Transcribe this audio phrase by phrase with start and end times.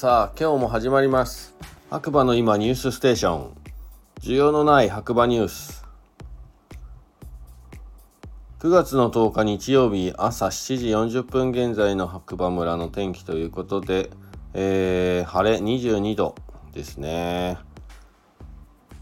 [0.00, 1.56] さあ今日も始まります。
[1.90, 3.56] 白馬の今ニュースステーション。
[4.20, 5.84] 需要のない白馬ニュース。
[8.60, 14.10] 9月の10日日曜日朝7時40分現在の白馬村の天気ということで、
[14.54, 16.36] えー、晴れ22度
[16.72, 17.58] ですね。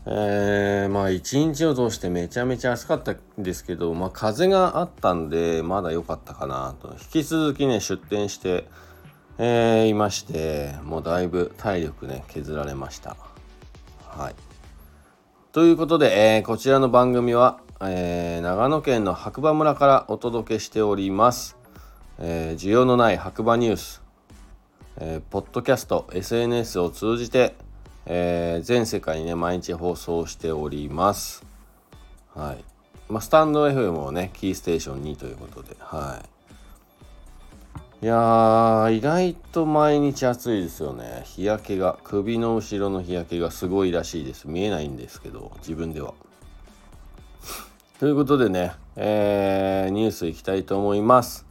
[0.07, 6.93] えー、まあ一日を通してめちゃめちゃ暑かったんですけど、まあ風があったんでまだ良かったかなと。
[6.93, 8.67] 引き続きね、出店して、
[9.39, 13.17] えー、いまして、もうだいぶ体力ね、削られました。
[14.01, 14.35] はい。
[15.53, 21.57] ということで、えー、こちらの番組は、えー、長野県の白馬村からお届けしております。
[22.19, 24.03] えー、需要のない白馬ニュース、
[24.99, 27.55] えー、ポッドキャスト、SNS を通じて、
[28.07, 31.45] えー、全世界にね、毎日放送しております。
[32.35, 32.65] はい。
[33.09, 36.36] まあ、スタンド FM をね、キーステーションにということで、はい。
[38.03, 41.23] いや、意外と毎日暑いですよね。
[41.25, 44.47] 日焼けが、首の後ろの日焼けがすごいらしいです。
[44.47, 46.13] 見えないんですけど、自分では。
[47.99, 51.47] ということでね、えー、ニュースいきたいと思います。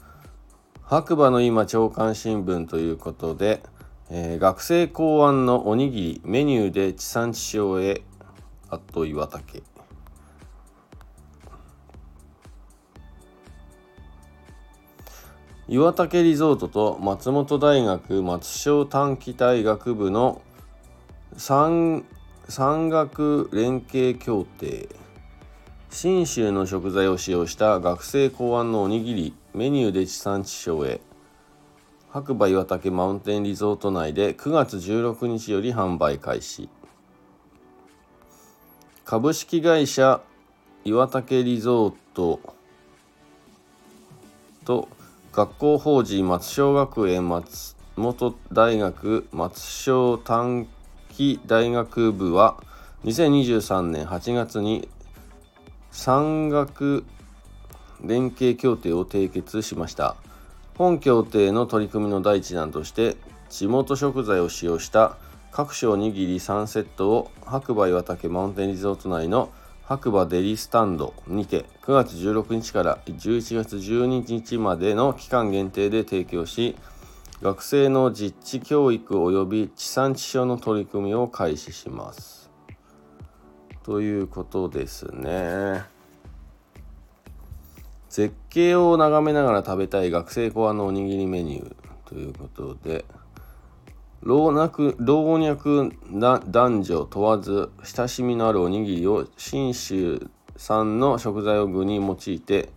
[0.84, 3.64] 白馬の今朝刊新聞ということで、
[4.12, 8.04] えー、学生考案のおにぎりメニューで地産地消へ
[8.70, 9.64] あっと岩竹
[15.68, 20.44] 岩竹リゾートと松本大学松商短期大学部の
[21.38, 22.04] 産
[22.48, 24.88] 学連携協定。
[25.90, 31.02] 信州の食材を使用した学生考案のおにぎりメニューで地産地消へ。
[32.12, 36.70] 白馬岩岳マウンテンリゾート内で9月16日より販売開始。
[39.04, 40.22] 株式会社
[40.84, 42.40] 岩岳リゾート
[44.64, 44.88] と
[45.36, 50.66] 学校法人松小学園松本大学松小短
[51.10, 52.56] 期大学部は
[53.04, 54.88] 2023年8月に
[55.92, 57.04] 産学
[58.02, 60.16] 連携協定を締結しました。
[60.78, 63.18] 本協定の取り組みの第一弾として
[63.50, 65.18] 地元食材を使用した
[65.52, 69.50] 各種おにぎり3セットを白馬岩岳マウンテンリゾート内の
[69.88, 76.76] 白馬デリスタンドにて9月16日から11月12日までの期間限定で提供し
[77.44, 82.50] 学生の実地教育及び地産地消の取り組みを開始します。
[83.84, 85.84] ということですね。
[88.10, 91.76] 絶景を眺めながら食べたい学生考案のおにぎりメニュー
[92.06, 93.06] ということで
[94.26, 102.70] 老若老若男女問わず親しみのあるおにぎりを信州産の食材を具に用いて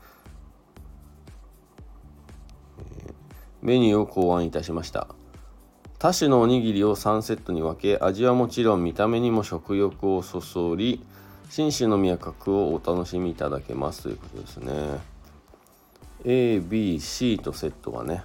[3.62, 5.08] メニューを考案いたしました
[5.98, 11.02] 多種のおにぎりを3セットに分け味はもちろん見た目にも食欲をそそり
[11.50, 15.00] 信州の味覚をお楽しみいただけますということですね。
[16.24, 18.22] A、B、C とセットがね、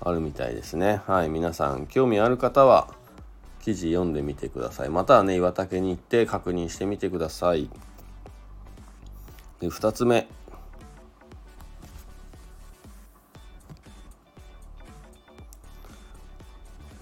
[0.00, 1.00] あるみたいですね。
[1.06, 2.88] はい、皆さん興味ある方は
[3.64, 4.90] 記事読んでみてください。
[4.90, 7.70] またはね、岩竹に行って確認してみてください。
[9.60, 10.28] で、2つ目。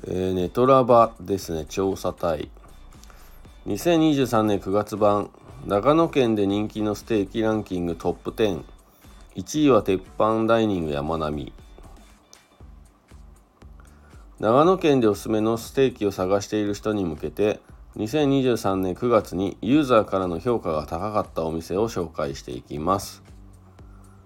[0.06, 2.48] えー、ネトラバですね、調査隊。
[3.66, 5.30] 2023年9月版、
[5.66, 8.62] 長野県で人気のステーキランキングトップ10。
[9.36, 11.52] 1位は鉄板ダイニング山並み
[14.42, 17.60] 長野県でおすすめのステーキを探している人に向けて
[17.94, 23.22] 2023年9月にユーザーからの評価が高かったお店を紹介していきます。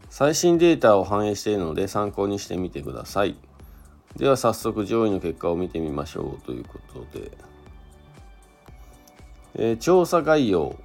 [0.08, 3.36] 最新データを反映しているので参考にしてみてください。
[4.16, 7.30] では早速上位の結果を見てみましょうということで、
[9.56, 10.76] えー、調査概要。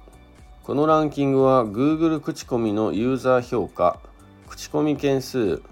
[0.62, 3.98] このランキングは Google 口コミのユーザー評価。
[4.46, 5.62] 口コミ件数。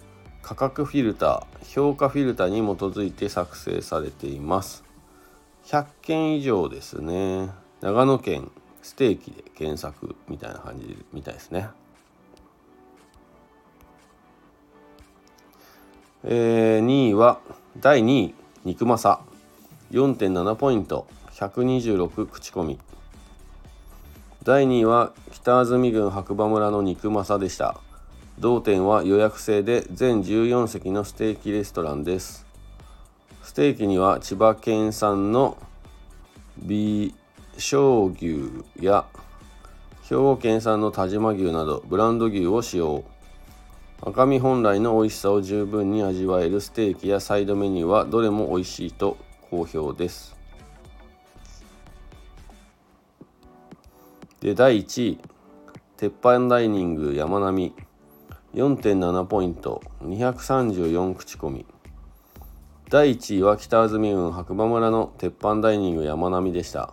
[0.42, 4.84] 価格フィルター評価フィルターに基づいて作成されています。
[5.66, 7.50] 100件以上ですね。
[7.80, 8.50] 長野県
[8.82, 11.68] ステーキで検索みたいな感じみたいですね。
[16.24, 17.40] えー、2位は
[17.78, 18.34] 第2位
[18.64, 19.20] 肉まさ。
[19.92, 21.06] 4.7ポイント。
[21.32, 22.78] 126口コミ。
[24.42, 27.80] 第2位は北安住郡白馬村の肉まさでした。
[28.40, 32.46] 同店は予約制で全14席のステーキレストランです。
[33.42, 35.58] ステーキには千葉県産の
[36.56, 37.14] 美
[37.58, 38.50] 正牛
[38.80, 39.04] や
[40.04, 43.04] 兵庫県産の但馬牛などブランド牛を使用。
[44.00, 49.18] 赤身本来の美味しさを十分に味わえるステーキやサイドメニューはどれも美味しいと
[49.50, 50.34] 好評です。
[54.40, 55.18] で第1位。
[55.98, 57.74] 鉄板ダイニング山並。
[57.76, 57.89] み
[58.52, 59.80] 4.7ポイント。
[60.02, 61.64] 234口コミ。
[62.88, 66.92] 第1位は北安住郡白馬村の鉄板ダイニング山並でした。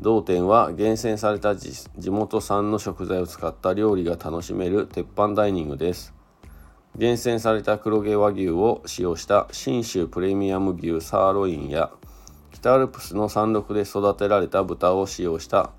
[0.00, 6.14] 同店は厳選された地元産の食材を使った料理が楽しめる鉄板ダイニングです。
[6.96, 11.90] 厳選された黒毛和牛を使用した信州プレミアム牛サーロインや
[12.50, 15.70] 北アルプスの山麓で育てられた豚を使用した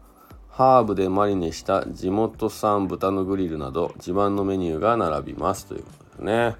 [0.59, 6.55] ハーブでマリネした地元産豚のグリルなど自慢のメニューが並びますということですね。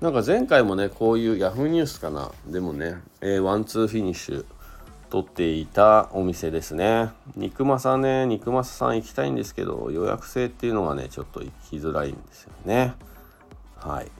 [0.00, 2.32] なんか前回もね、こういうヤフーニュースかな。
[2.48, 4.44] でもね、えー、ワンツーフィニッシュ
[5.10, 7.10] 取っていたお店ですね。
[7.36, 12.94] 肉まさね、肉まささん行きたいんですけど、予約制っていうのがね、ちょっと行きづらいんですよね。
[13.76, 14.10] はい。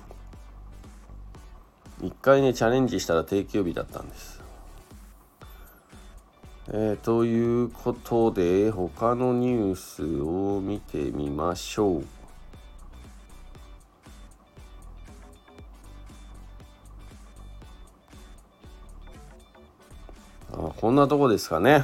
[2.00, 4.35] 一回ね、チャレンジしたら定休日だったんです。
[6.78, 12.04] えー、ということで他のニュースを見てみましょう。
[20.52, 21.82] あこんなとこですかね。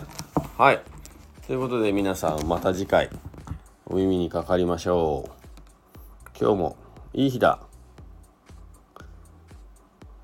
[0.58, 0.82] はい。
[1.46, 3.08] ということで皆さんまた次回
[3.86, 6.38] お耳にかかりましょう。
[6.38, 6.76] 今日も
[7.14, 7.60] いい日だ。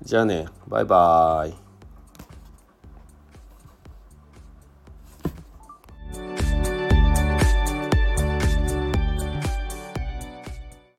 [0.03, 1.68] じゃあね、バイバーイ。